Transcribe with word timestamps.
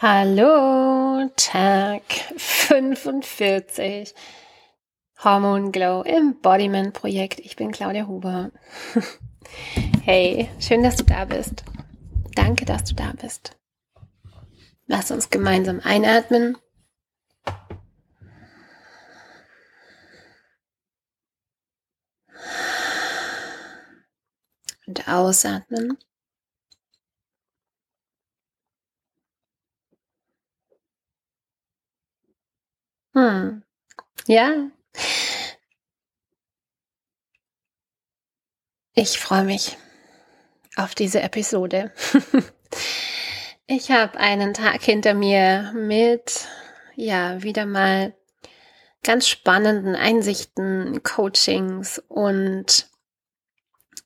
Hallo, 0.00 1.28
Tag 1.34 2.02
45. 2.36 4.14
Hormon 5.24 5.72
Glow 5.72 6.04
Embodiment 6.04 6.94
Projekt. 6.94 7.40
Ich 7.40 7.56
bin 7.56 7.72
Claudia 7.72 8.06
Huber. 8.06 8.52
Hey, 10.04 10.48
schön, 10.60 10.84
dass 10.84 10.96
du 10.96 11.04
da 11.04 11.24
bist. 11.24 11.64
Danke, 12.36 12.64
dass 12.64 12.84
du 12.84 12.94
da 12.94 13.12
bist. 13.20 13.56
Lass 14.86 15.10
uns 15.10 15.30
gemeinsam 15.30 15.80
einatmen. 15.82 16.56
Und 24.86 25.08
ausatmen. 25.08 25.98
Hm. 33.18 33.62
Ja. 34.28 34.70
Ich 38.94 39.18
freue 39.18 39.42
mich 39.42 39.76
auf 40.76 40.94
diese 40.94 41.20
Episode. 41.22 41.92
ich 43.66 43.90
habe 43.90 44.18
einen 44.20 44.54
Tag 44.54 44.82
hinter 44.82 45.14
mir 45.14 45.72
mit, 45.74 46.46
ja, 46.94 47.42
wieder 47.42 47.66
mal 47.66 48.14
ganz 49.02 49.26
spannenden 49.26 49.96
Einsichten, 49.96 51.02
Coachings 51.02 52.00
und 52.06 52.88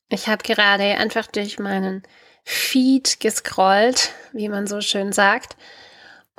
ich 0.08 0.28
habe 0.28 0.42
gerade 0.42 0.84
einfach 0.96 1.26
durch 1.26 1.58
meinen 1.58 2.02
Feed 2.44 3.20
gescrollt, 3.20 4.12
wie 4.32 4.48
man 4.48 4.66
so 4.66 4.80
schön 4.80 5.12
sagt, 5.12 5.56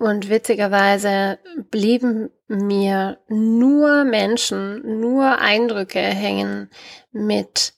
und 0.04 0.30
witzigerweise 0.30 1.40
blieben 1.72 2.30
mir 2.50 3.20
nur 3.30 4.04
Menschen, 4.04 5.00
nur 5.00 5.40
Eindrücke 5.40 6.00
hängen 6.00 6.70
mit 7.14 7.74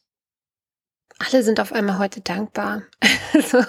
alle 1.18 1.44
sind 1.44 1.62
auf 1.62 1.72
einmal 1.72 2.00
heute 2.00 2.22
dankbar. 2.22 2.82
Also, 3.34 3.62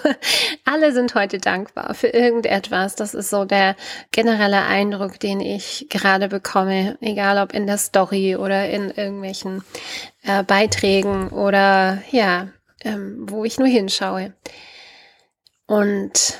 alle 0.63 0.93
sind 0.93 1.13
heute 1.13 1.39
dankbar 1.39 1.93
für 1.93 2.07
irgendetwas. 2.07 2.95
Das 2.95 3.13
ist 3.13 3.29
so 3.29 3.43
der 3.43 3.75
generelle 4.11 4.63
Eindruck, 4.63 5.19
den 5.19 5.41
ich 5.41 5.87
gerade 5.89 6.29
bekomme, 6.29 6.97
egal 7.01 7.37
ob 7.37 7.53
in 7.53 7.67
der 7.67 7.77
Story 7.77 8.37
oder 8.37 8.69
in 8.69 8.91
irgendwelchen 8.91 9.65
äh, 10.23 10.43
Beiträgen 10.43 11.27
oder 11.29 12.01
ja, 12.11 12.47
ähm, 12.85 13.25
wo 13.29 13.43
ich 13.43 13.59
nur 13.59 13.67
hinschaue. 13.67 14.33
Und 15.65 16.37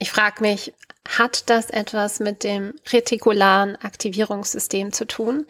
ich 0.00 0.10
frage 0.10 0.42
mich, 0.42 0.72
hat 1.06 1.48
das 1.48 1.70
etwas 1.70 2.20
mit 2.20 2.42
dem 2.42 2.74
retikularen 2.90 3.76
Aktivierungssystem 3.76 4.92
zu 4.92 5.06
tun? 5.06 5.46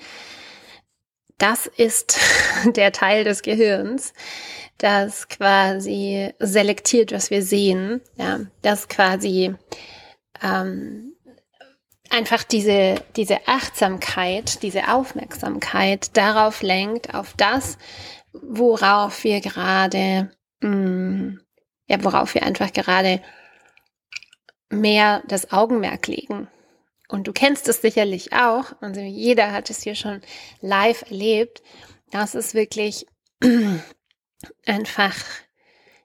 Das 1.39 1.67
ist 1.67 2.19
der 2.65 2.93
Teil 2.93 3.25
des 3.25 3.43
Gehirns, 3.43 4.13
das 4.77 5.29
quasi 5.29 6.35
selektiert, 6.41 7.13
was 7.13 7.31
wir 7.31 7.43
sehen, 7.43 8.03
ja, 8.17 8.41
das 8.63 8.89
quasi 8.89 9.55
ähm, 10.43 11.15
einfach 12.11 12.43
diese, 12.43 12.97
diese 13.15 13.39
Achtsamkeit, 13.47 14.63
diese 14.65 14.93
Aufmerksamkeit 14.93 16.17
darauf 16.17 16.63
lenkt, 16.63 17.15
auf 17.15 17.35
das, 17.37 17.79
worauf 18.33 19.23
wir 19.23 19.41
gerade, 19.41 20.31
mh, 20.61 20.69
mm, 20.69 21.41
ja, 21.87 22.05
worauf 22.05 22.35
wir 22.35 22.43
einfach 22.43 22.73
gerade 22.73 23.21
mehr 24.71 25.23
das 25.27 25.53
Augenmerk 25.53 26.07
legen. 26.07 26.49
Und 27.09 27.27
du 27.27 27.33
kennst 27.33 27.69
es 27.69 27.83
sicherlich 27.83 28.33
auch, 28.33 28.73
also 28.81 29.01
jeder 29.01 29.53
hat 29.53 29.69
es 29.69 29.83
hier 29.83 29.97
schon 29.97 30.23
live 30.61 31.03
erlebt. 31.11 31.63
Das 32.11 32.35
ist 32.35 32.55
wirklich 32.55 33.07
einfach, 34.67 35.17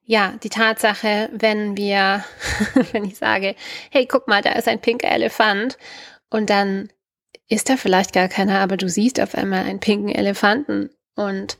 ja, 0.03 0.33
die 0.43 0.49
Tatsache, 0.49 1.29
wenn 1.31 1.77
wir, 1.77 2.23
wenn 2.91 3.05
ich 3.05 3.17
sage, 3.17 3.55
hey, 3.91 4.07
guck 4.07 4.27
mal, 4.27 4.41
da 4.41 4.53
ist 4.53 4.67
ein 4.67 4.81
pinker 4.81 5.11
Elefant 5.11 5.77
und 6.29 6.49
dann 6.49 6.89
ist 7.47 7.69
da 7.69 7.77
vielleicht 7.77 8.13
gar 8.13 8.27
keiner, 8.27 8.59
aber 8.59 8.75
du 8.75 8.89
siehst 8.89 9.19
auf 9.19 9.35
einmal 9.35 9.65
einen 9.65 9.79
pinken 9.79 10.09
Elefanten 10.09 10.89
und 11.15 11.57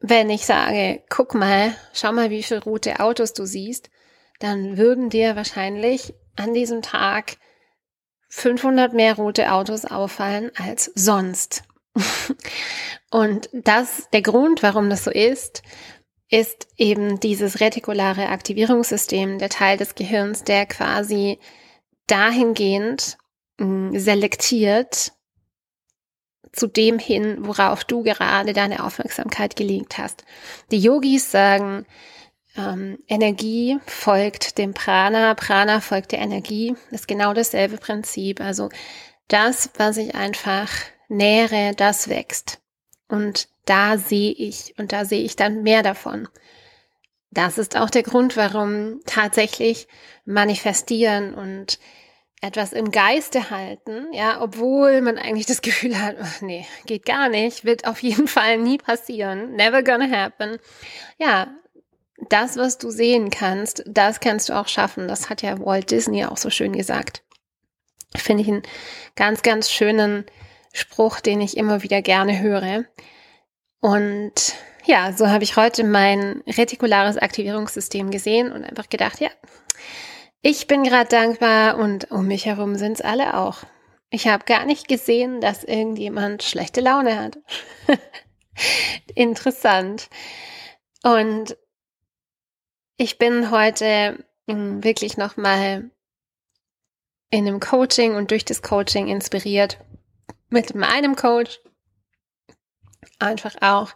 wenn 0.00 0.28
ich 0.28 0.44
sage, 0.44 1.02
guck 1.08 1.34
mal, 1.34 1.74
schau 1.94 2.12
mal, 2.12 2.28
wie 2.28 2.42
viele 2.42 2.62
rote 2.62 3.00
Autos 3.00 3.32
du 3.32 3.46
siehst, 3.46 3.88
dann 4.44 4.76
würden 4.76 5.08
dir 5.08 5.36
wahrscheinlich 5.36 6.14
an 6.36 6.52
diesem 6.52 6.82
Tag 6.82 7.38
500 8.28 8.92
mehr 8.92 9.14
rote 9.14 9.52
Autos 9.52 9.84
auffallen 9.84 10.50
als 10.56 10.92
sonst. 10.94 11.62
Und 13.10 13.48
das, 13.52 14.10
der 14.12 14.22
Grund, 14.22 14.62
warum 14.62 14.90
das 14.90 15.04
so 15.04 15.10
ist, 15.10 15.62
ist 16.28 16.66
eben 16.76 17.20
dieses 17.20 17.60
retikulare 17.60 18.28
Aktivierungssystem, 18.28 19.38
der 19.38 19.48
Teil 19.48 19.78
des 19.78 19.94
Gehirns, 19.94 20.44
der 20.44 20.66
quasi 20.66 21.38
dahingehend 22.06 23.16
hm, 23.58 23.98
selektiert 23.98 25.12
zu 26.52 26.66
dem 26.66 26.98
hin, 26.98 27.38
worauf 27.40 27.84
du 27.84 28.02
gerade 28.02 28.52
deine 28.52 28.84
Aufmerksamkeit 28.84 29.56
gelegt 29.56 29.96
hast. 29.96 30.24
Die 30.70 30.78
Yogis 30.78 31.30
sagen, 31.30 31.86
ähm, 32.56 32.98
Energie 33.08 33.78
folgt 33.86 34.58
dem 34.58 34.74
Prana, 34.74 35.34
Prana 35.34 35.80
folgt 35.80 36.12
der 36.12 36.20
Energie, 36.20 36.74
ist 36.90 37.08
genau 37.08 37.34
dasselbe 37.34 37.76
Prinzip. 37.76 38.40
Also 38.40 38.68
das, 39.28 39.70
was 39.76 39.96
ich 39.96 40.14
einfach 40.14 40.70
nähere, 41.08 41.72
das 41.76 42.08
wächst. 42.08 42.60
Und 43.08 43.48
da 43.66 43.98
sehe 43.98 44.32
ich, 44.32 44.74
und 44.78 44.92
da 44.92 45.04
sehe 45.04 45.24
ich 45.24 45.36
dann 45.36 45.62
mehr 45.62 45.82
davon. 45.82 46.28
Das 47.30 47.58
ist 47.58 47.76
auch 47.76 47.90
der 47.90 48.02
Grund, 48.02 48.36
warum 48.36 49.00
tatsächlich 49.06 49.88
manifestieren 50.24 51.34
und 51.34 51.78
etwas 52.40 52.72
im 52.72 52.90
Geiste 52.90 53.50
halten, 53.50 54.06
ja, 54.12 54.40
obwohl 54.42 55.00
man 55.00 55.16
eigentlich 55.16 55.46
das 55.46 55.62
Gefühl 55.62 56.00
hat, 56.00 56.16
oh, 56.20 56.44
nee, 56.44 56.66
geht 56.84 57.06
gar 57.06 57.28
nicht, 57.30 57.64
wird 57.64 57.86
auf 57.86 58.02
jeden 58.02 58.28
Fall 58.28 58.58
nie 58.58 58.76
passieren, 58.76 59.54
never 59.54 59.82
gonna 59.82 60.10
happen. 60.10 60.58
Ja, 61.18 61.54
das, 62.28 62.56
was 62.56 62.78
du 62.78 62.90
sehen 62.90 63.30
kannst, 63.30 63.82
das 63.86 64.20
kannst 64.20 64.48
du 64.48 64.52
auch 64.54 64.68
schaffen. 64.68 65.08
Das 65.08 65.30
hat 65.30 65.42
ja 65.42 65.58
Walt 65.64 65.90
Disney 65.90 66.24
auch 66.24 66.36
so 66.36 66.50
schön 66.50 66.72
gesagt. 66.72 67.22
Finde 68.16 68.42
ich 68.42 68.48
einen 68.48 68.62
ganz, 69.16 69.42
ganz 69.42 69.70
schönen 69.70 70.24
Spruch, 70.72 71.20
den 71.20 71.40
ich 71.40 71.56
immer 71.56 71.82
wieder 71.82 72.02
gerne 72.02 72.40
höre. 72.40 72.84
Und 73.80 74.54
ja, 74.84 75.12
so 75.12 75.28
habe 75.28 75.44
ich 75.44 75.56
heute 75.56 75.84
mein 75.84 76.42
retikulares 76.46 77.16
Aktivierungssystem 77.16 78.10
gesehen 78.10 78.52
und 78.52 78.64
einfach 78.64 78.88
gedacht, 78.88 79.20
ja, 79.20 79.30
ich 80.42 80.66
bin 80.66 80.82
gerade 80.84 81.08
dankbar 81.08 81.78
und 81.78 82.10
um 82.10 82.26
mich 82.26 82.46
herum 82.46 82.76
sind 82.76 82.94
es 82.94 83.00
alle 83.00 83.38
auch. 83.38 83.58
Ich 84.10 84.28
habe 84.28 84.44
gar 84.44 84.66
nicht 84.66 84.88
gesehen, 84.88 85.40
dass 85.40 85.64
irgendjemand 85.64 86.42
schlechte 86.42 86.80
Laune 86.80 87.18
hat. 87.18 87.38
Interessant. 89.14 90.08
Und 91.02 91.56
ich 92.96 93.18
bin 93.18 93.50
heute 93.50 94.24
hm, 94.48 94.84
wirklich 94.84 95.16
nochmal 95.16 95.90
in 97.30 97.48
einem 97.48 97.60
Coaching 97.60 98.14
und 98.14 98.30
durch 98.30 98.44
das 98.44 98.62
Coaching 98.62 99.08
inspiriert 99.08 99.78
mit 100.50 100.74
meinem 100.74 101.16
Coach. 101.16 101.60
Einfach 103.18 103.56
auch, 103.60 103.92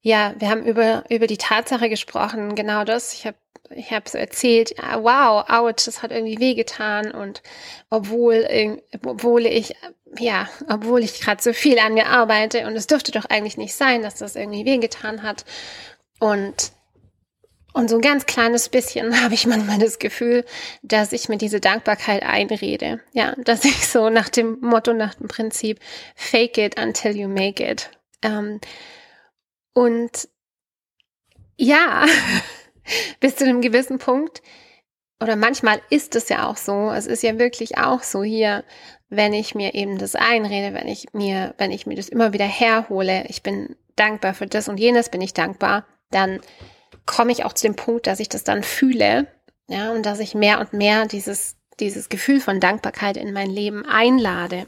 ja, 0.00 0.34
wir 0.38 0.50
haben 0.50 0.64
über, 0.64 1.04
über 1.10 1.26
die 1.26 1.36
Tatsache 1.36 1.88
gesprochen, 1.88 2.54
genau 2.54 2.84
das. 2.84 3.14
Ich 3.14 3.26
habe 3.26 3.36
ich 3.72 3.92
habe 3.92 4.08
so 4.08 4.18
erzählt, 4.18 4.74
wow, 4.78 5.48
ouch, 5.48 5.84
das 5.84 6.02
hat 6.02 6.10
irgendwie 6.10 6.40
wehgetan 6.40 7.12
und 7.12 7.40
obwohl, 7.88 8.82
obwohl 9.06 9.46
ich, 9.46 9.76
ja, 10.18 10.48
obwohl 10.68 11.04
ich 11.04 11.20
gerade 11.20 11.40
so 11.40 11.52
viel 11.52 11.78
an 11.78 11.94
mir 11.94 12.06
arbeite 12.06 12.66
und 12.66 12.74
es 12.74 12.88
dürfte 12.88 13.12
doch 13.12 13.26
eigentlich 13.26 13.56
nicht 13.56 13.74
sein, 13.74 14.02
dass 14.02 14.16
das 14.16 14.34
irgendwie 14.34 14.64
wehgetan 14.64 15.22
hat 15.22 15.44
und 16.18 16.72
und 17.72 17.88
so 17.88 17.96
ein 17.96 18.00
ganz 18.00 18.26
kleines 18.26 18.68
bisschen 18.68 19.20
habe 19.22 19.34
ich 19.34 19.46
manchmal 19.46 19.78
das 19.78 19.98
Gefühl, 19.98 20.44
dass 20.82 21.12
ich 21.12 21.28
mir 21.28 21.38
diese 21.38 21.60
Dankbarkeit 21.60 22.22
einrede. 22.22 23.00
Ja, 23.12 23.34
dass 23.36 23.64
ich 23.64 23.86
so 23.86 24.10
nach 24.10 24.28
dem 24.28 24.58
Motto, 24.60 24.92
nach 24.92 25.14
dem 25.14 25.28
Prinzip 25.28 25.80
fake 26.14 26.58
it 26.58 26.80
until 26.80 27.16
you 27.16 27.28
make 27.28 27.64
it. 27.64 27.90
Ähm, 28.22 28.60
und 29.72 30.28
ja, 31.56 32.06
bis 33.20 33.36
zu 33.36 33.44
einem 33.44 33.60
gewissen 33.60 33.98
Punkt, 33.98 34.42
oder 35.22 35.36
manchmal 35.36 35.82
ist 35.90 36.16
es 36.16 36.30
ja 36.30 36.48
auch 36.48 36.56
so, 36.56 36.90
es 36.90 37.06
ist 37.06 37.22
ja 37.22 37.38
wirklich 37.38 37.76
auch 37.76 38.02
so 38.02 38.22
hier, 38.22 38.64
wenn 39.10 39.34
ich 39.34 39.54
mir 39.54 39.74
eben 39.74 39.98
das 39.98 40.14
einrede, 40.14 40.74
wenn 40.74 40.88
ich 40.88 41.12
mir, 41.12 41.54
wenn 41.58 41.72
ich 41.72 41.86
mir 41.86 41.96
das 41.96 42.08
immer 42.08 42.32
wieder 42.32 42.46
herhole, 42.46 43.24
ich 43.28 43.42
bin 43.42 43.76
dankbar 43.96 44.34
für 44.34 44.46
das 44.46 44.68
und 44.68 44.80
jenes 44.80 45.10
bin 45.10 45.20
ich 45.20 45.34
dankbar, 45.34 45.84
dann 46.10 46.40
komme 47.06 47.32
ich 47.32 47.44
auch 47.44 47.52
zu 47.52 47.66
dem 47.66 47.76
Punkt, 47.76 48.06
dass 48.06 48.20
ich 48.20 48.28
das 48.28 48.44
dann 48.44 48.62
fühle, 48.62 49.26
Ja, 49.68 49.92
und 49.92 50.04
dass 50.04 50.18
ich 50.18 50.34
mehr 50.34 50.60
und 50.60 50.72
mehr 50.72 51.06
dieses, 51.06 51.56
dieses 51.78 52.08
Gefühl 52.08 52.40
von 52.40 52.60
Dankbarkeit 52.60 53.16
in 53.16 53.32
mein 53.32 53.50
Leben 53.50 53.86
einlade. 53.86 54.66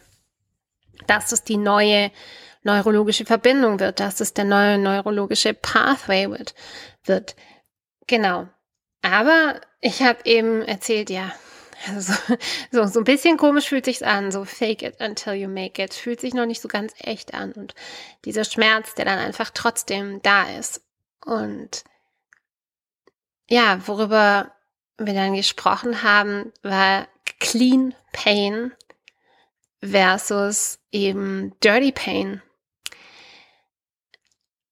Dass 1.06 1.32
es 1.32 1.42
die 1.42 1.56
neue 1.56 2.10
neurologische 2.62 3.24
Verbindung 3.24 3.80
wird, 3.80 3.98
dass 3.98 4.20
es 4.20 4.34
der 4.34 4.44
neue 4.44 4.78
neurologische 4.78 5.54
Pathway 5.54 6.30
wird. 6.30 6.54
wird. 7.04 7.34
Genau. 8.06 8.48
Aber 9.02 9.60
ich 9.80 10.02
habe 10.02 10.20
eben 10.24 10.62
erzählt, 10.62 11.10
ja, 11.10 11.32
also 11.88 12.12
so, 12.70 12.86
so 12.86 13.00
ein 13.00 13.04
bisschen 13.04 13.36
komisch 13.36 13.68
fühlt 13.68 13.84
sich's 13.84 14.02
an, 14.02 14.30
so 14.30 14.44
fake 14.44 14.82
it 14.82 15.00
until 15.00 15.34
you 15.34 15.48
make 15.48 15.82
it. 15.82 15.94
Fühlt 15.94 16.20
sich 16.20 16.34
noch 16.34 16.46
nicht 16.46 16.60
so 16.60 16.68
ganz 16.68 16.92
echt 16.98 17.34
an. 17.34 17.52
Und 17.52 17.74
dieser 18.24 18.44
Schmerz, 18.44 18.94
der 18.94 19.04
dann 19.04 19.18
einfach 19.18 19.50
trotzdem 19.52 20.22
da 20.22 20.44
ist. 20.58 20.82
Und 21.24 21.84
ja, 23.52 23.86
worüber 23.86 24.50
wir 24.96 25.12
dann 25.12 25.34
gesprochen 25.34 26.02
haben, 26.02 26.52
war 26.62 27.06
Clean 27.38 27.94
Pain 28.12 28.72
versus 29.84 30.78
eben 30.90 31.52
Dirty 31.62 31.92
Pain. 31.92 32.40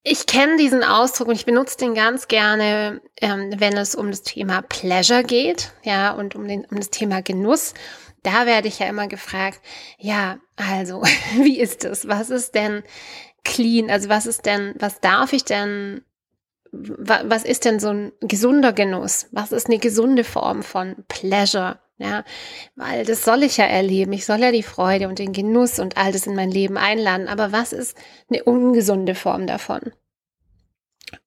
Ich 0.01 0.25
kenne 0.25 0.57
diesen 0.57 0.83
Ausdruck 0.83 1.27
und 1.27 1.35
ich 1.35 1.45
benutze 1.45 1.77
den 1.77 1.93
ganz 1.93 2.27
gerne, 2.27 3.01
ähm, 3.17 3.53
wenn 3.57 3.77
es 3.77 3.93
um 3.93 4.09
das 4.09 4.23
Thema 4.23 4.63
Pleasure 4.63 5.23
geht, 5.23 5.73
ja, 5.83 6.13
und 6.13 6.35
um, 6.35 6.47
den, 6.47 6.65
um 6.65 6.77
das 6.77 6.89
Thema 6.89 7.21
Genuss. 7.21 7.75
Da 8.23 8.47
werde 8.47 8.67
ich 8.67 8.79
ja 8.79 8.87
immer 8.87 9.07
gefragt, 9.07 9.61
ja, 9.99 10.39
also, 10.55 11.03
wie 11.35 11.59
ist 11.59 11.85
es? 11.85 12.07
Was 12.07 12.31
ist 12.31 12.55
denn 12.55 12.81
clean? 13.43 13.91
Also, 13.91 14.09
was 14.09 14.25
ist 14.25 14.47
denn, 14.47 14.73
was 14.79 15.01
darf 15.01 15.33
ich 15.33 15.43
denn, 15.43 16.03
was 16.71 17.43
ist 17.43 17.65
denn 17.65 17.79
so 17.79 17.89
ein 17.89 18.11
gesunder 18.21 18.71
Genuss? 18.73 19.27
Was 19.31 19.51
ist 19.51 19.67
eine 19.67 19.79
gesunde 19.79 20.23
Form 20.23 20.63
von 20.63 21.03
Pleasure? 21.07 21.79
Ja, 21.97 22.23
weil 22.75 23.05
das 23.05 23.23
soll 23.23 23.43
ich 23.43 23.57
ja 23.57 23.65
erleben. 23.65 24.13
Ich 24.13 24.25
soll 24.25 24.39
ja 24.39 24.51
die 24.51 24.63
Freude 24.63 25.07
und 25.07 25.19
den 25.19 25.33
Genuss 25.33 25.77
und 25.77 25.97
all 25.97 26.11
das 26.11 26.25
in 26.25 26.35
mein 26.35 26.49
Leben 26.49 26.77
einladen. 26.77 27.27
Aber 27.27 27.51
was 27.51 27.73
ist 27.73 27.95
eine 28.29 28.43
ungesunde 28.43 29.13
Form 29.13 29.45
davon? 29.45 29.91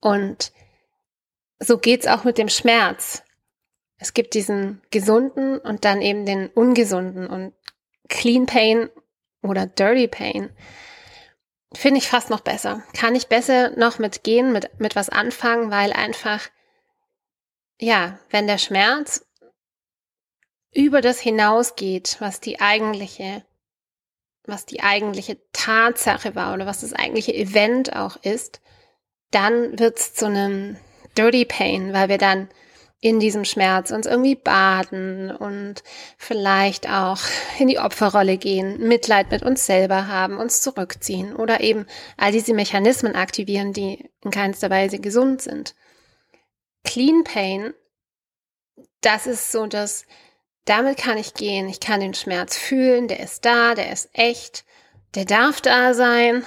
Und 0.01 0.53
so 1.61 1.79
geht's 1.79 2.09
auch 2.09 2.25
mit 2.25 2.39
dem 2.39 2.49
Schmerz. 2.49 3.23
Es 3.99 4.15
gibt 4.15 4.35
diesen 4.35 4.83
gesunden 4.91 5.59
und 5.59 5.85
dann 5.85 6.03
eben 6.03 6.27
den 6.27 6.49
ungesunden 6.49 7.29
und 7.29 7.55
Clean 8.09 8.47
Pain 8.47 8.89
oder 9.43 9.67
Dirty 9.67 10.09
Pain. 10.09 10.51
Finde 11.75 11.99
ich 11.99 12.09
fast 12.09 12.31
noch 12.31 12.41
besser. 12.41 12.83
Kann 12.95 13.15
ich 13.15 13.27
besser 13.27 13.71
noch 13.77 13.99
mitgehen, 13.99 14.53
mit, 14.53 14.81
mit 14.81 14.97
was 14.97 15.09
anfangen, 15.09 15.71
weil 15.71 15.93
einfach, 15.93 16.49
ja, 17.81 18.19
wenn 18.31 18.47
der 18.47 18.59
Schmerz 18.59 19.27
über 20.73 21.01
das 21.01 21.21
hinausgeht, 21.21 22.17
was 22.21 22.41
die 22.41 22.61
eigentliche, 22.61 23.45
was 24.47 24.67
die 24.67 24.83
eigentliche 24.83 25.39
Tatsache 25.53 26.35
war 26.35 26.55
oder 26.55 26.67
was 26.67 26.81
das 26.81 26.93
eigentliche 26.93 27.35
Event 27.35 27.95
auch 27.95 28.17
ist, 28.23 28.61
dann 29.31 29.79
wird's 29.79 30.15
zu 30.15 30.27
einem 30.27 30.77
Dirty 31.17 31.45
Pain, 31.45 31.93
weil 31.93 32.09
wir 32.09 32.19
dann 32.19 32.49
in 33.05 33.21
diesem 33.21 33.45
Schmerz 33.45 33.91
uns 33.91 34.07
irgendwie 34.07 34.35
baden 34.35 35.31
und 35.31 35.83
vielleicht 36.17 36.89
auch 36.89 37.21
in 37.59 37.69
die 37.69 37.79
Opferrolle 37.79 38.39
gehen, 38.39 38.79
Mitleid 38.89 39.31
mit 39.31 39.43
uns 39.43 39.67
selber 39.67 40.09
haben, 40.09 40.39
uns 40.39 40.63
zurückziehen 40.63 41.37
oder 41.37 41.61
eben 41.61 41.85
all 42.17 42.33
diese 42.33 42.55
Mechanismen 42.55 43.15
aktivieren, 43.15 43.75
die 43.75 44.09
in 44.23 44.31
keinster 44.31 44.71
Weise 44.71 45.01
gesund 45.01 45.43
sind. 45.43 45.75
Clean 46.83 47.25
Pain, 47.25 47.75
das 49.03 49.27
ist 49.27 49.53
so 49.53 49.67
das, 49.67 50.07
damit 50.65 50.97
kann 50.97 51.19
ich 51.19 51.35
gehen. 51.35 51.69
Ich 51.69 51.81
kann 51.81 52.01
den 52.01 52.15
Schmerz 52.15 52.57
fühlen. 52.57 53.07
Der 53.07 53.21
ist 53.21 53.45
da, 53.45 53.75
der 53.75 53.93
ist 53.93 54.09
echt. 54.15 54.65
Der 55.15 55.27
darf 55.27 55.61
da 55.61 55.93
sein. 55.93 56.43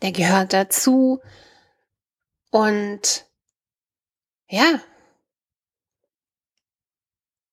Der 0.00 0.12
gehört 0.12 0.52
dazu. 0.52 1.20
Und 2.52 3.26
ja, 4.48 4.80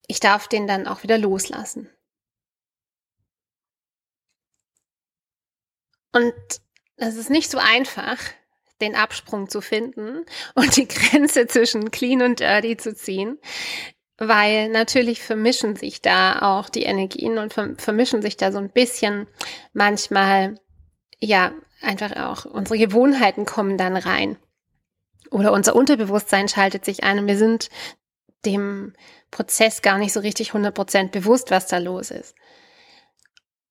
ich 0.07 0.19
darf 0.19 0.47
den 0.47 0.67
dann 0.67 0.87
auch 0.87 1.03
wieder 1.03 1.17
loslassen. 1.17 1.89
Und 6.11 6.33
es 6.97 7.15
ist 7.15 7.29
nicht 7.29 7.49
so 7.49 7.57
einfach, 7.57 8.19
den 8.81 8.95
Absprung 8.95 9.49
zu 9.49 9.61
finden 9.61 10.25
und 10.55 10.75
die 10.75 10.87
Grenze 10.87 11.47
zwischen 11.47 11.91
clean 11.91 12.21
und 12.21 12.39
dirty 12.39 12.77
zu 12.77 12.93
ziehen 12.93 13.39
weil 14.17 14.69
natürlich 14.69 15.21
vermischen 15.21 15.75
sich 15.75 16.01
da 16.01 16.41
auch 16.41 16.69
die 16.69 16.83
Energien 16.83 17.37
und 17.37 17.53
vermischen 17.53 18.21
sich 18.21 18.37
da 18.37 18.51
so 18.51 18.59
ein 18.59 18.69
bisschen 18.69 19.27
manchmal, 19.73 20.55
ja, 21.19 21.51
einfach 21.81 22.15
auch 22.15 22.45
unsere 22.45 22.77
Gewohnheiten 22.77 23.45
kommen 23.45 23.77
dann 23.77 23.97
rein. 23.97 24.37
Oder 25.31 25.51
unser 25.51 25.75
Unterbewusstsein 25.75 26.47
schaltet 26.47 26.85
sich 26.85 27.03
ein 27.03 27.19
und 27.19 27.27
wir 27.27 27.37
sind 27.37 27.69
dem 28.45 28.93
Prozess 29.33 29.81
gar 29.81 29.97
nicht 29.97 30.13
so 30.13 30.19
richtig 30.19 30.51
100% 30.51 31.09
bewusst, 31.09 31.51
was 31.51 31.67
da 31.67 31.79
los 31.79 32.11
ist. 32.11 32.35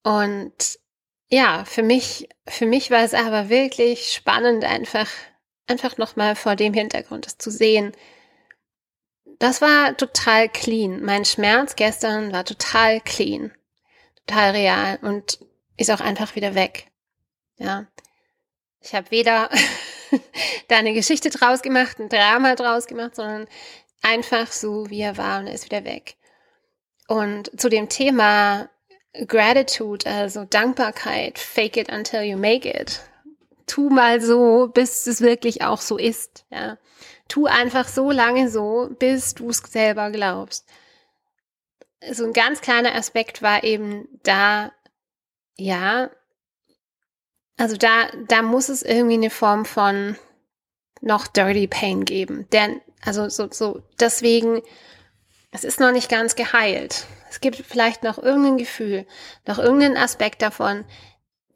Und 0.03 0.79
ja, 1.31 1.64
für 1.64 1.82
mich, 1.82 2.29
für 2.49 2.67
mich 2.67 2.91
war 2.91 3.05
es 3.05 3.14
aber 3.14 3.49
wirklich 3.49 4.12
spannend, 4.12 4.64
einfach, 4.64 5.09
einfach 5.67 5.97
nochmal 5.97 6.35
vor 6.35 6.56
dem 6.56 6.75
Hintergrund 6.75 7.26
das 7.26 7.38
zu 7.38 7.50
sehen, 7.50 7.93
das 9.38 9.62
war 9.62 9.97
total 9.97 10.49
clean. 10.49 11.03
Mein 11.03 11.25
Schmerz 11.25 11.76
gestern 11.76 12.32
war 12.32 12.44
total 12.44 13.00
clean, 13.00 13.53
total 14.26 14.50
real 14.50 14.99
und 15.03 15.38
ist 15.76 15.91
auch 15.91 16.00
einfach 16.00 16.35
wieder 16.35 16.55
weg. 16.55 16.88
Ja, 17.56 17.87
ich 18.81 18.94
habe 18.94 19.11
weder 19.12 19.49
da 20.69 20.76
eine 20.76 20.93
Geschichte 20.93 21.31
draus 21.31 21.62
gemacht, 21.62 22.00
ein 22.00 22.09
Drama 22.09 22.56
draus 22.56 22.87
gemacht, 22.87 23.14
sondern 23.14 23.47
einfach 24.02 24.50
so, 24.52 24.90
wie 24.90 25.00
er 25.00 25.16
war 25.16 25.40
und 25.40 25.46
er 25.46 25.54
ist 25.54 25.64
wieder 25.64 25.84
weg. 25.84 26.16
Und 27.08 27.50
zu 27.60 27.69
dem 27.69 27.88
Thema 27.88 28.69
Gratitude, 29.26 30.06
also 30.06 30.44
Dankbarkeit, 30.44 31.38
fake 31.38 31.76
it 31.76 31.93
until 31.93 32.22
you 32.22 32.38
make 32.38 32.69
it. 32.69 33.00
Tu 33.66 33.88
mal 33.88 34.20
so, 34.20 34.69
bis 34.69 35.06
es 35.06 35.20
wirklich 35.20 35.62
auch 35.62 35.81
so 35.81 35.96
ist. 35.96 36.44
Ja, 36.50 36.78
tu 37.28 37.46
einfach 37.46 37.88
so 37.88 38.10
lange 38.10 38.50
so, 38.50 38.88
bis 38.99 39.34
du 39.34 39.50
es 39.50 39.58
selber 39.58 40.10
glaubst. 40.10 40.66
So 42.10 42.25
ein 42.25 42.32
ganz 42.32 42.60
kleiner 42.60 42.94
Aspekt 42.94 43.43
war 43.43 43.62
eben 43.62 44.09
da, 44.23 44.73
ja, 45.56 46.11
also 47.56 47.76
da, 47.76 48.09
da 48.28 48.42
muss 48.42 48.68
es 48.68 48.82
irgendwie 48.82 49.14
eine 49.14 49.30
Form 49.30 49.64
von 49.64 50.16
noch 51.00 51.26
Dirty 51.26 51.66
Pain 51.66 52.04
geben. 52.04 52.49
Denn, 52.52 52.80
also 53.04 53.28
so, 53.28 53.49
so, 53.50 53.82
deswegen, 54.00 54.62
es 55.50 55.64
ist 55.64 55.80
noch 55.80 55.92
nicht 55.92 56.09
ganz 56.09 56.35
geheilt. 56.37 57.06
Es 57.30 57.40
gibt 57.40 57.56
vielleicht 57.56 58.02
noch 58.02 58.18
irgendein 58.18 58.59
Gefühl, 58.59 59.06
noch 59.47 59.59
irgendeinen 59.59 59.97
Aspekt 59.97 60.42
davon, 60.42 60.85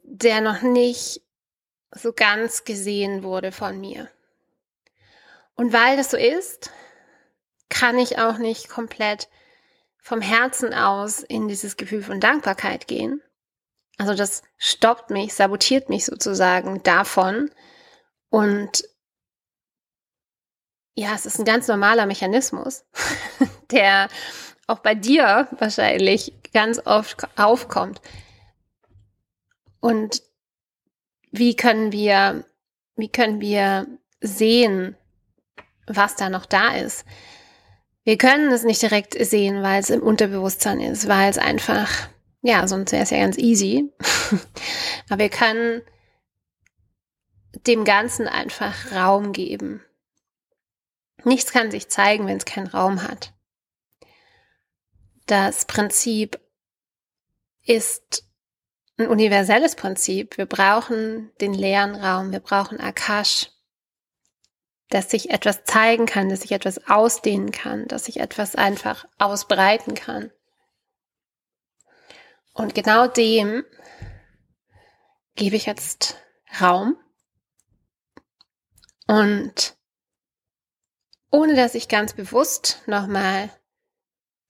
der 0.03 0.41
noch 0.41 0.61
nicht 0.61 1.21
so 1.91 2.13
ganz 2.13 2.63
gesehen 2.63 3.23
wurde 3.23 3.51
von 3.51 3.79
mir. 3.79 4.09
Und 5.55 5.73
weil 5.73 5.97
das 5.97 6.11
so 6.11 6.17
ist, 6.17 6.71
kann 7.69 7.97
ich 7.97 8.19
auch 8.19 8.37
nicht 8.37 8.69
komplett 8.69 9.29
vom 9.99 10.21
Herzen 10.21 10.73
aus 10.73 11.21
in 11.21 11.47
dieses 11.47 11.75
Gefühl 11.77 12.03
von 12.03 12.19
Dankbarkeit 12.19 12.87
gehen. 12.87 13.21
Also 13.97 14.13
das 14.13 14.43
stoppt 14.57 15.09
mich, 15.09 15.33
sabotiert 15.33 15.89
mich 15.89 16.05
sozusagen 16.05 16.83
davon. 16.83 17.51
Und 18.29 18.83
ja, 20.97 21.13
es 21.13 21.27
ist 21.27 21.37
ein 21.37 21.45
ganz 21.45 21.67
normaler 21.67 22.07
Mechanismus, 22.07 22.83
der 23.71 24.07
auch 24.65 24.79
bei 24.79 24.95
dir 24.95 25.47
wahrscheinlich 25.51 26.33
ganz 26.53 26.81
oft 26.83 27.27
aufkommt. 27.37 28.01
Und 29.79 30.23
wie 31.31 31.55
können 31.55 31.91
wir, 31.91 32.45
wie 32.95 33.09
können 33.09 33.39
wir 33.41 33.85
sehen, 34.21 34.95
was 35.85 36.15
da 36.15 36.29
noch 36.29 36.47
da 36.47 36.75
ist. 36.75 37.05
Wir 38.03 38.17
können 38.17 38.51
es 38.51 38.63
nicht 38.63 38.81
direkt 38.81 39.13
sehen, 39.23 39.61
weil 39.61 39.79
es 39.79 39.91
im 39.91 40.01
Unterbewusstsein 40.01 40.79
ist, 40.79 41.07
weil 41.07 41.29
es 41.29 41.37
einfach, 41.37 42.09
ja, 42.41 42.67
sonst 42.67 42.91
wäre 42.91 43.03
es 43.03 43.11
ja 43.11 43.19
ganz 43.19 43.37
easy. 43.37 43.93
Aber 45.09 45.19
wir 45.19 45.29
können 45.29 45.83
dem 47.67 47.85
Ganzen 47.85 48.27
einfach 48.27 48.91
Raum 48.91 49.31
geben. 49.31 49.83
Nichts 51.23 51.51
kann 51.51 51.71
sich 51.71 51.89
zeigen, 51.89 52.27
wenn 52.27 52.37
es 52.37 52.45
keinen 52.45 52.67
Raum 52.67 53.03
hat. 53.03 53.33
Das 55.25 55.65
Prinzip 55.65 56.39
ist 57.63 58.23
ein 58.97 59.07
universelles 59.07 59.75
Prinzip. 59.75 60.37
Wir 60.37 60.45
brauchen 60.45 61.31
den 61.41 61.53
leeren 61.53 61.95
Raum, 61.95 62.31
wir 62.31 62.39
brauchen 62.39 62.79
Akash. 62.79 63.51
dass 64.89 65.11
sich 65.11 65.31
etwas 65.31 65.65
zeigen 65.65 66.05
kann, 66.05 66.29
dass 66.29 66.41
sich 66.41 66.51
etwas 66.53 66.87
ausdehnen 66.87 67.51
kann, 67.51 67.87
dass 67.87 68.05
sich 68.05 68.19
etwas 68.19 68.55
einfach 68.55 69.05
ausbreiten 69.17 69.95
kann. 69.95 70.31
Und 72.53 72.73
genau 72.73 73.07
dem 73.07 73.65
gebe 75.35 75.55
ich 75.55 75.65
jetzt 75.65 76.15
Raum 76.59 76.97
und 79.07 79.76
ohne 81.37 81.53
dass 81.53 81.75
ich 81.75 81.87
ganz 81.87 82.13
bewusst 82.13 82.81
nochmal 82.87 83.51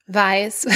weiß, 0.05 0.67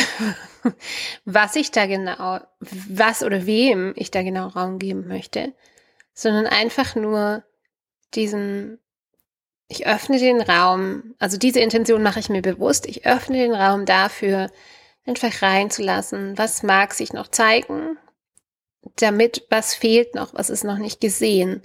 was 1.26 1.56
ich 1.56 1.72
da 1.72 1.86
genau, 1.86 2.42
was 2.60 3.24
oder 3.24 3.46
wem 3.46 3.94
ich 3.96 4.12
da 4.12 4.22
genau 4.22 4.48
Raum 4.48 4.78
geben 4.78 5.08
möchte, 5.08 5.54
sondern 6.14 6.48
einfach 6.48 6.96
nur 6.96 7.46
diesen, 8.14 8.78
ich 9.70 9.88
öffne 9.88 10.20
den 10.20 10.42
Raum, 10.42 11.16
also 11.18 11.38
diese 11.38 11.62
Intention 11.62 12.04
mache 12.04 12.20
ich 12.20 12.28
mir 12.28 12.42
bewusst, 12.42 12.88
ich 12.88 13.06
öffne 13.06 13.38
den 13.38 13.56
Raum 13.56 13.86
dafür, 13.86 14.52
einfach 15.06 15.42
reinzulassen, 15.42 16.38
was 16.38 16.62
mag 16.62 16.94
sich 16.94 17.14
noch 17.14 17.30
zeigen, 17.30 17.98
damit, 18.98 19.48
was 19.50 19.74
fehlt 19.74 20.14
noch, 20.14 20.34
was 20.34 20.50
ist 20.50 20.66
noch 20.66 20.78
nicht 20.78 21.00
gesehen, 21.00 21.62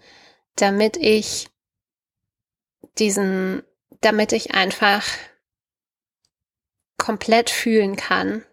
damit 0.54 0.96
ich 0.98 1.48
diesen, 2.96 3.64
damit 4.06 4.30
ich 4.30 4.54
einfach 4.54 5.04
komplett 6.96 7.50
fühlen 7.50 7.96
kann, 7.96 8.44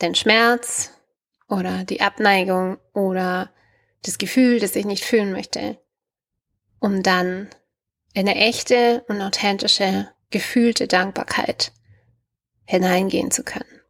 den 0.00 0.14
Schmerz 0.14 0.90
oder 1.48 1.84
die 1.84 2.00
Abneigung 2.00 2.78
oder 2.94 3.52
das 4.04 4.16
Gefühl, 4.16 4.58
das 4.58 4.74
ich 4.74 4.86
nicht 4.86 5.04
fühlen 5.04 5.32
möchte, 5.32 5.78
um 6.80 7.02
dann 7.02 7.50
in 8.14 8.26
eine 8.26 8.40
echte 8.40 9.04
und 9.08 9.20
authentische, 9.20 10.10
gefühlte 10.30 10.88
Dankbarkeit 10.88 11.72
hineingehen 12.64 13.30
zu 13.30 13.44
können. 13.44 13.82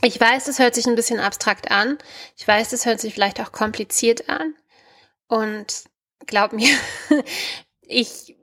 Ich 0.00 0.18
weiß, 0.20 0.44
das 0.44 0.60
hört 0.60 0.76
sich 0.76 0.86
ein 0.86 0.94
bisschen 0.94 1.18
abstrakt 1.18 1.72
an. 1.72 1.98
Ich 2.36 2.46
weiß, 2.46 2.70
das 2.70 2.86
hört 2.86 3.00
sich 3.00 3.14
vielleicht 3.14 3.40
auch 3.40 3.50
kompliziert 3.50 4.28
an. 4.28 4.54
Und 5.26 5.84
glaub 6.26 6.52
mir, 6.52 6.74
ich, 7.82 8.36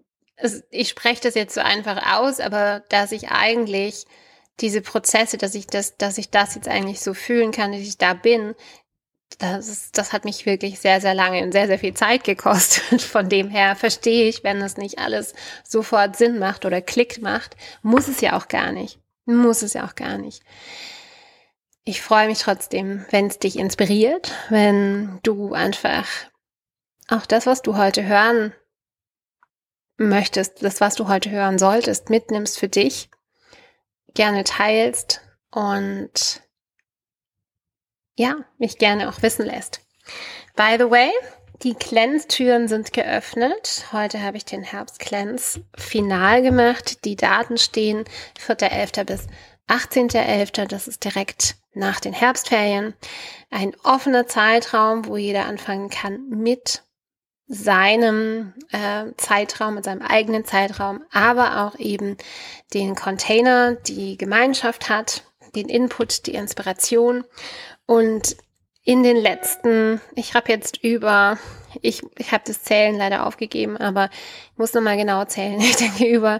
ich 0.70 0.90
spreche 0.90 1.22
das 1.22 1.36
jetzt 1.36 1.56
so 1.56 1.62
einfach 1.62 2.18
aus, 2.18 2.40
aber 2.40 2.84
dass 2.90 3.12
ich 3.12 3.30
eigentlich 3.30 4.06
diese 4.60 4.82
Prozesse, 4.82 5.38
dass 5.38 5.56
ich 5.56 5.68
das, 5.68 5.98
dass 5.98 6.18
ich 6.18 6.30
das 6.30 6.56
jetzt 6.56 6.68
eigentlich 6.68 7.00
so 7.02 7.14
fühlen 7.14 7.52
kann, 7.52 7.72
dass 7.72 7.82
ich 7.82 7.98
da 7.98 8.14
bin, 8.14 8.56
das, 9.40 9.92
das 9.92 10.14
hat 10.14 10.26
mich 10.26 10.46
wirklich 10.46 10.80
sehr, 10.80 11.02
sehr 11.02 11.14
lange 11.14 11.44
und 11.44 11.52
sehr, 11.52 11.68
sehr 11.68 11.78
viel 11.78 11.94
Zeit 11.94 12.24
gekostet. 12.24 13.02
Von 13.04 13.30
dem 13.30 13.50
her 13.50 13.76
verstehe 13.76 14.28
ich, 14.28 14.44
wenn 14.44 14.60
das 14.60 14.78
nicht 14.78 15.00
alles 15.00 15.34
sofort 15.64 16.16
Sinn 16.16 16.40
macht 16.40 16.66
oder 16.66 16.82
Klick 16.82 17.22
macht, 17.22 17.56
muss 17.82 18.08
es 18.08 18.22
ja 18.22 18.38
auch 18.38 18.48
gar 18.48 18.72
nicht. 18.72 19.00
Muss 19.26 19.62
es 19.62 19.74
ja 19.74 19.86
auch 19.86 19.96
gar 19.96 20.18
nicht. 20.18 20.44
Ich 21.84 22.02
freue 22.02 22.28
mich 22.28 22.40
trotzdem, 22.40 23.06
wenn 23.12 23.28
es 23.28 23.40
dich 23.40 23.58
inspiriert, 23.58 24.32
wenn 24.50 25.20
du 25.24 25.54
einfach 25.54 26.08
auch 27.10 27.26
das, 27.26 27.46
was 27.46 27.62
du 27.62 27.78
heute 27.78 28.06
hören 28.06 28.54
möchtest, 29.98 30.64
das, 30.64 30.82
was 30.82 30.96
du 30.96 31.08
heute 31.08 31.30
hören 31.32 31.58
solltest, 31.58 32.10
mitnimmst 32.10 32.60
für 32.60 32.70
dich, 32.70 33.10
gerne 34.14 34.44
teilst 34.44 35.22
und 35.52 36.42
ja, 38.16 38.36
mich 38.58 38.78
gerne 38.78 39.10
auch 39.10 39.22
wissen 39.22 39.46
lässt. 39.46 39.82
By 40.56 40.76
the 40.78 40.90
way, 40.90 41.12
die 41.64 41.74
Cleanse-Türen 41.74 42.68
sind 42.68 42.94
geöffnet. 42.94 43.86
Heute 43.92 44.22
habe 44.22 44.38
ich 44.38 44.46
den 44.46 44.64
Herbst-Cleanse 44.64 45.64
final 45.76 46.42
gemacht. 46.42 47.04
Die 47.06 47.16
Daten 47.16 47.58
stehen 47.58 48.06
4.11. 48.40 49.04
bis 49.06 49.28
18.11. 49.68 50.66
Das 50.68 50.88
ist 50.88 51.04
direkt 51.04 51.56
nach 51.74 52.00
den 52.00 52.14
Herbstferien. 52.14 52.94
Ein 53.50 53.76
offener 53.84 54.28
Zeitraum, 54.28 55.08
wo 55.08 55.18
jeder 55.18 55.46
anfangen 55.46 55.90
kann 55.90 56.30
mit 56.30 56.84
seinem 57.48 58.54
äh, 58.72 59.06
Zeitraum, 59.18 59.76
mit 59.76 59.86
seinem 59.86 60.02
eigenen 60.02 60.44
Zeitraum, 60.46 61.04
aber 61.12 61.66
auch 61.66 61.80
eben 61.80 62.18
den 62.74 62.96
Container, 62.96 63.76
die 63.76 64.18
Gemeinschaft 64.18 64.90
hat, 64.90 65.24
den 65.56 65.70
Input, 65.70 66.26
die 66.28 66.34
Inspiration 66.34 67.24
und 67.86 68.36
in 68.88 69.04
den 69.04 69.18
letzten, 69.18 70.00
ich 70.16 70.34
habe 70.34 70.50
jetzt 70.50 70.82
über, 70.82 71.38
ich, 71.82 72.04
ich 72.18 72.32
habe 72.32 72.44
das 72.48 72.64
Zählen 72.64 72.96
leider 72.96 73.26
aufgegeben, 73.26 73.76
aber 73.76 74.10
ich 74.54 74.58
muss 74.58 74.74
nochmal 74.74 74.96
genau 74.96 75.26
zählen. 75.26 75.60
Ich 75.60 75.76
denke 75.76 76.06
über, 76.06 76.40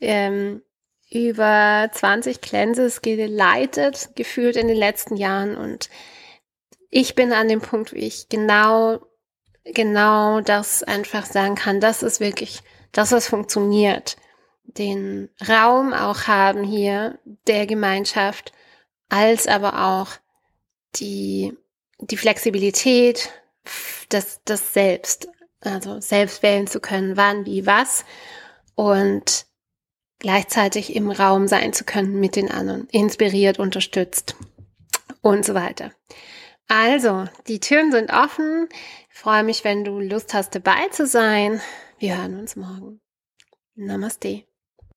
ähm, 0.00 0.60
über 1.08 1.88
20 1.92 2.40
Cleanses 2.40 3.00
geleitet, 3.00 4.10
gefühlt 4.16 4.56
in 4.56 4.66
den 4.66 4.76
letzten 4.76 5.16
Jahren. 5.16 5.56
Und 5.56 5.88
ich 6.90 7.14
bin 7.14 7.32
an 7.32 7.46
dem 7.46 7.60
Punkt, 7.60 7.92
wo 7.92 7.96
ich 7.96 8.28
genau, 8.28 8.98
genau 9.64 10.40
das 10.40 10.82
einfach 10.82 11.26
sagen 11.26 11.54
kann. 11.54 11.80
Das 11.80 12.02
ist 12.02 12.20
wirklich, 12.20 12.60
dass 12.92 13.12
es 13.12 13.28
funktioniert. 13.28 14.16
Den 14.64 15.28
Raum 15.46 15.92
auch 15.92 16.26
haben 16.26 16.64
hier 16.64 17.18
der 17.46 17.66
Gemeinschaft, 17.66 18.52
als 19.08 19.46
aber 19.46 19.86
auch 19.86 20.08
die, 20.96 21.56
die 21.98 22.16
Flexibilität, 22.16 23.30
das, 24.08 24.40
das 24.44 24.72
Selbst, 24.72 25.28
also 25.60 26.00
selbst 26.00 26.42
wählen 26.42 26.66
zu 26.66 26.80
können, 26.80 27.16
wann, 27.16 27.46
wie, 27.46 27.66
was 27.66 28.04
und 28.74 29.46
gleichzeitig 30.18 30.94
im 30.94 31.10
Raum 31.10 31.48
sein 31.48 31.72
zu 31.72 31.84
können 31.84 32.18
mit 32.20 32.36
den 32.36 32.50
anderen, 32.50 32.88
inspiriert, 32.88 33.58
unterstützt 33.58 34.36
und 35.20 35.44
so 35.44 35.54
weiter. 35.54 35.92
Also, 36.68 37.26
die 37.46 37.60
Türen 37.60 37.92
sind 37.92 38.10
offen. 38.10 38.68
Ich 39.10 39.18
freue 39.18 39.44
mich, 39.44 39.64
wenn 39.64 39.84
du 39.84 40.00
Lust 40.00 40.34
hast, 40.34 40.54
dabei 40.54 40.88
zu 40.90 41.06
sein. 41.06 41.60
Wir 41.98 42.18
hören 42.18 42.38
uns 42.38 42.56
morgen. 42.56 43.00
Namaste. 43.74 44.44